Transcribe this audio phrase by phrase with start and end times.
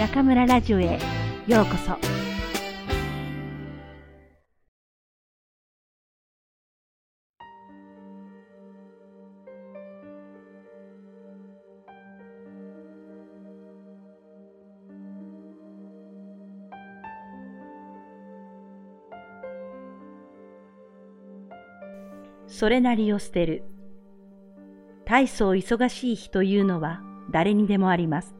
[0.00, 0.98] 中村ラジオへ
[1.46, 1.94] ようこそ。
[22.46, 23.64] それなりを捨てる。
[25.04, 28.34] 大層忙しい日というのは誰にでもあります。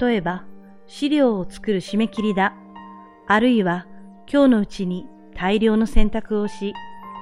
[0.00, 0.44] 例えば、
[0.88, 2.54] 資料を作る締め切りだ。
[3.26, 3.86] あるいは、
[4.30, 6.72] 今日のうちに大量の洗濯をし、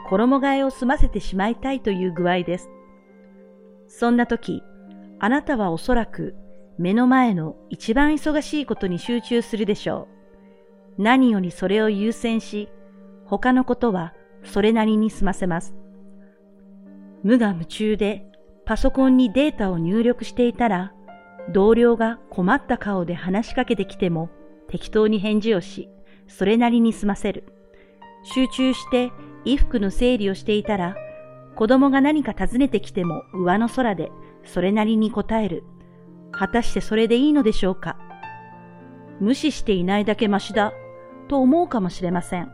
[0.08, 2.70] 衣替えを済ませてしまいたいという具合です。
[3.88, 4.62] そんな時、
[5.18, 6.36] あなたはおそらく
[6.78, 10.08] 目の前の一番忙しいことに集中するでしょ
[10.98, 11.02] う。
[11.02, 12.68] 何よりそれを優先し、
[13.24, 14.14] 他のことは
[14.44, 15.74] それなりに済ませます。
[17.24, 18.26] 無我夢中で
[18.64, 20.92] パソコンにデータを入力していたら、
[21.50, 24.30] 同僚が困った顔で話しかけてきても
[24.68, 25.88] 適当に返事をし、
[26.28, 27.44] それなりに済ませる。
[28.24, 29.12] 集中して
[29.44, 30.96] 衣服の整理をしていたら、
[31.54, 34.10] 子供が何か尋ねてきても上の空で
[34.44, 35.64] それなりに答える。
[36.32, 37.96] 果たしてそれでいいのでしょうか
[39.20, 40.74] 無視していないだけマシだ
[41.28, 42.52] と思うかもしれません。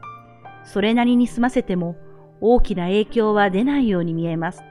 [0.65, 1.97] それなりに済ませても
[2.41, 4.63] 大きな影響は出ないように見えます。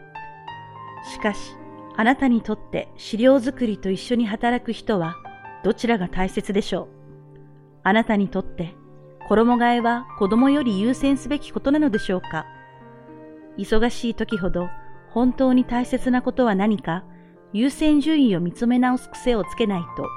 [1.12, 1.56] しかし、
[1.98, 5.16] あなたにとって資料作りと一緒に働く人は
[5.64, 6.88] どちらが大切でしょう？
[7.84, 8.76] あなたにとって
[9.28, 12.46] 衣替えは子供より優先すべきことなのでしょうか？
[13.58, 14.70] 忙しい時ほど
[15.10, 17.04] 本当に大切なことは何か？
[17.54, 20.08] 優先順位を見つめ直す癖をつけないと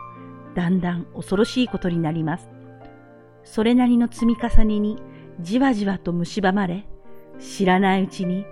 [0.54, 2.48] だんだん恐ろしいことになります。
[3.42, 5.02] それなりの積み重ねに
[5.40, 6.86] じわじわと蝕まれ
[7.40, 8.46] 知らないうちに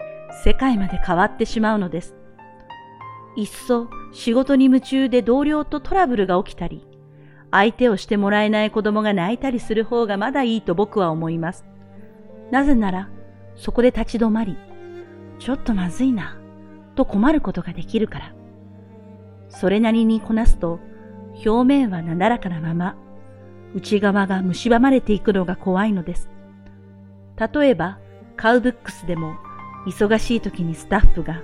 [0.44, 2.16] 世界まで変わってしまうのです。
[3.36, 6.86] いっそ仕事に夢中で同僚とトラブルが起きたり、
[7.50, 11.64] 相手をしてもらえない子供が泣いたりする方がまだいいと僕は思います。
[12.50, 13.08] なぜなら、
[13.56, 14.56] そこで立ち止まり、
[15.38, 16.38] ちょっとまずいな、
[16.94, 18.34] と困ることができるから。
[19.48, 20.80] それなりにこなすと、
[21.44, 22.96] 表面はなだらかなまま、
[23.74, 26.30] 内側が蝕まれていくのが怖いのです。
[27.52, 27.98] 例えば、
[28.36, 29.36] カウブックスでも、
[29.86, 31.42] 忙しい時にスタッフが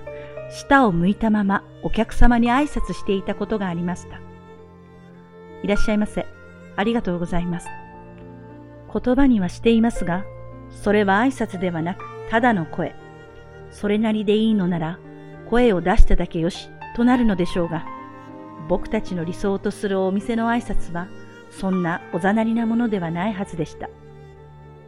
[0.51, 4.21] 舌を向いたままお客様に挨拶していたことがありました。
[5.63, 6.27] いらっしゃいませ。
[6.77, 7.69] ありがとうございます。
[8.93, 10.25] 言葉にはしていますが、
[10.71, 12.95] それは挨拶ではなく、ただの声。
[13.71, 14.99] それなりでいいのなら、
[15.51, 17.87] 声を出しただけよし、となるのでしょうが、
[18.69, 21.09] 僕たちの理想とするお店の挨拶は、
[21.51, 23.89] そんなおざなりなものではないはずでした。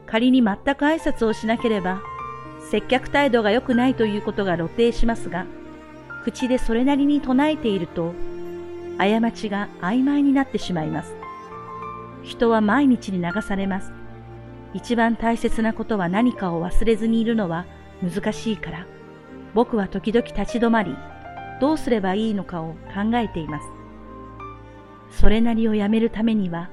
[0.06, 2.00] 仮に全く挨拶をしなければ、
[2.70, 5.46] 接客態度が良くないということが露呈しますが、
[6.24, 8.14] 口でそれなりに唱えていると、
[8.98, 11.14] 過ちが曖昧になってしまいます。
[12.22, 13.92] 人は毎日に流されます。
[14.74, 17.64] 一番大切なことは何かを忘れずにいるのは
[18.02, 18.86] 難しいから、
[19.54, 20.94] 僕は時々立ち止まり、
[21.60, 23.66] どうすればいいのかを考えています。
[25.10, 26.70] それなりをやめるためには、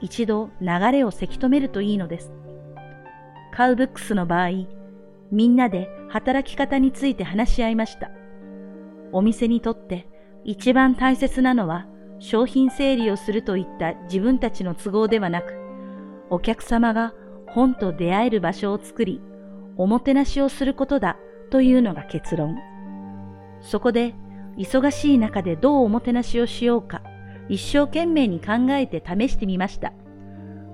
[0.00, 2.32] 一度流れをせき止めるといいのです。
[3.52, 4.50] カウブックスの場合、
[5.30, 8.10] みんなで働き方について話し合いました。
[9.12, 10.08] お店にとって
[10.44, 11.86] 一番大切なのは
[12.18, 15.54] 商品整理をするといった自分たちの都合ではなく、
[16.30, 17.12] お客様が
[17.48, 19.20] 本と出会える場所を作り、
[19.76, 21.16] おもてなしをすることだ
[21.50, 22.56] というのが結論。
[23.60, 24.14] そこで、
[24.56, 27.02] 忙しい中でどうおもてなしをしようか、
[27.48, 29.92] 一生懸命に考えて試してみました。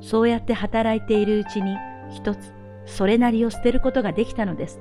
[0.00, 1.76] そうやって働いているうちに、
[2.10, 2.52] 一つ
[2.86, 4.80] それなりを捨てることができたのです。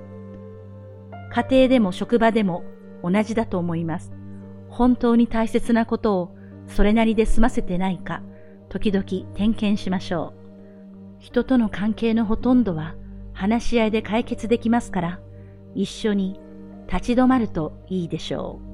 [1.34, 2.64] 家庭でも職場でも
[3.04, 4.12] 同じだと思います。
[4.70, 6.36] 本当に大切なことを
[6.68, 8.22] それなりで済ませてないか、
[8.70, 9.04] 時々
[9.36, 10.42] 点検しましょう。
[11.20, 12.96] 人との関係のほとんどは
[13.34, 15.20] 話し合いで解決できますから、
[15.76, 16.40] 一緒に
[16.88, 18.71] 立ち止まるといいでしょう。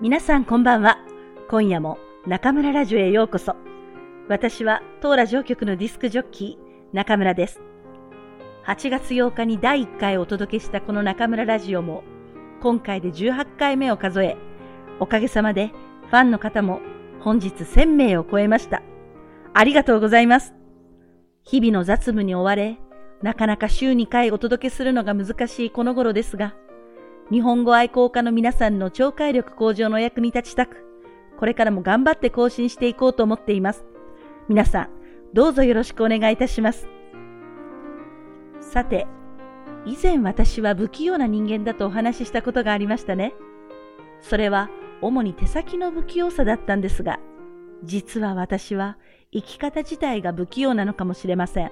[0.00, 0.98] 皆さんこんばんは。
[1.50, 3.56] 今夜も中村ラジオへようこそ。
[4.28, 7.60] 私は当ラジオ局のディスクジョッキー、中村です。
[8.64, 12.04] 8月8日に第1回お届けしたこの中村ラジオも、
[12.62, 14.36] 今回で18回目を数え、
[15.00, 15.72] おかげさまで
[16.10, 16.80] ファンの方も
[17.18, 18.84] 本日1000名を超えました。
[19.52, 20.54] ありがとうございます。
[21.42, 22.78] 日々の雑務に追われ、
[23.20, 26.54] なかなか週2回お届けするのが難しいこの頃ですが、
[27.30, 30.86] 日本語愛好家の皆さんの聴解力向上のお役に立ちたく、
[31.38, 33.84] これからも頑張って更新していこうと思っています。
[34.48, 34.88] 皆さん、
[35.34, 36.88] どうぞよろしくお願いいたします。
[38.60, 39.06] さて、
[39.84, 43.34] 以前私は不器用な人間だとお話ししたことがありましたね。
[44.22, 44.70] それは
[45.02, 47.20] 主に手先の不器用さだったんですが、
[47.84, 48.96] 実は私は
[49.32, 51.70] 生き方自体が不器用なのかもしれません。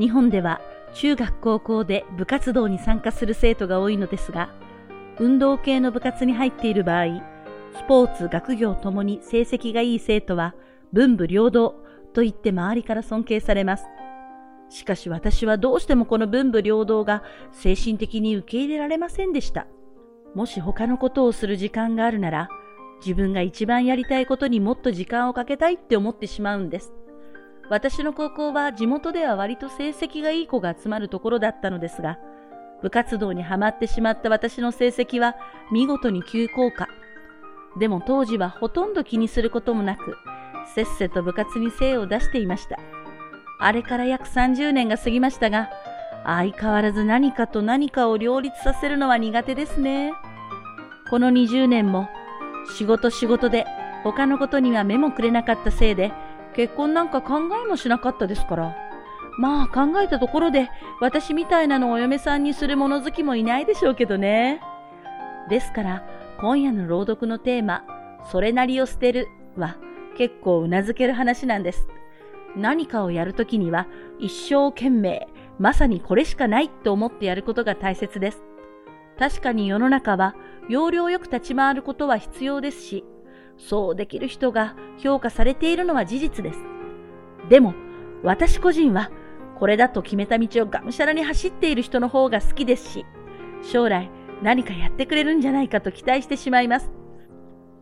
[0.00, 0.62] 日本では
[0.94, 4.48] 中学高校で部活動に参加する生徒が多いのですが、
[5.18, 7.22] 運動系の部活に入っている場合、
[7.76, 10.54] スポーツ、学業ともに成績がいい生徒は
[10.94, 13.84] 文武両道と言って周りから尊敬されます。
[14.70, 17.22] しかし私はどうしてもこの文武両道が
[17.52, 19.66] 精神的に受け入れられませんでした。
[20.34, 22.48] もし他のことをする時間があるなら、
[23.04, 26.94] 自分が一番やりたいことにもっと時間をかけたいって思ってしまうんです。
[27.70, 32.18] 私の高校は地元では割と成績がいい子が集まるところだったのですが、
[32.82, 35.36] 部活動にはまってしまった私の成績は
[35.70, 36.88] 見事に急降下。
[37.78, 40.16] でも当時はほとんど気にすることもなく、
[40.74, 42.76] せっせと部活に精を出していました。
[43.60, 45.70] あれから約30年が過ぎましたが、
[46.24, 50.12] 相変わらず何かと何かを両立させるのは苦手ですね。
[51.08, 52.08] この20年も
[52.76, 53.64] 仕事仕事で
[54.02, 56.12] 他のことには目もくれなかったせいで
[56.54, 58.76] 結婚なんか考えもしなかったですから。
[59.38, 60.68] まあ考えたところで
[61.00, 64.60] 私みたいなのをお嫁さんにする物好きもいないでしょうけどね。
[65.48, 66.04] ですから
[66.40, 67.84] 今夜の朗読のテーマ、
[68.30, 69.76] それなりを捨てるは
[70.16, 71.86] 結構うなずける話なんです。
[72.56, 73.86] 何かをやるときには
[74.18, 78.42] 一生懸命、まさにこれしかないと思ってやることが大切です。
[79.18, 80.34] 確かに世の中は
[80.68, 83.04] 要領よく立ち回ることは必要ですし、
[83.68, 86.58] そうできる人が評価されているのは事実です。
[87.48, 87.74] でも、
[88.22, 89.10] 私個人は
[89.58, 93.06] これだと決めた道をがむしゃらに走っている人の方が好きですし、
[93.62, 94.10] 将来
[94.42, 96.90] 何かやってくれるんじゃないかと期待してしまいます。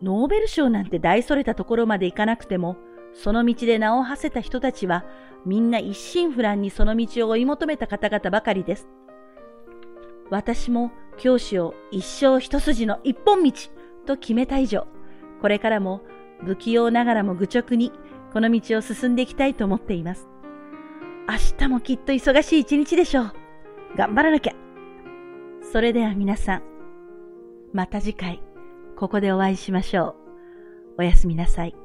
[0.01, 2.77] ノーベル賞なんて大それたところまで行かなくても、
[3.13, 5.05] その道で名を馳せた人たちは、
[5.45, 8.87] みんな一心不乱にその道を追い求めた方々ばかりです。
[10.29, 13.51] 私も教師を一生一筋の一本道
[14.05, 14.85] と決めた以上、
[15.41, 16.01] これからも
[16.43, 17.91] 不器用ながらも愚直に
[18.33, 20.27] この道を進んでいきたいと思っています。
[21.27, 23.33] 明日もきっと忙しい一日でしょう。
[23.95, 24.53] 頑張らなきゃ。
[25.71, 26.63] それでは皆さん、
[27.73, 28.41] また次回、
[28.95, 30.15] ここでお会いしましょ
[30.97, 31.01] う。
[31.01, 31.75] おやすみなさい。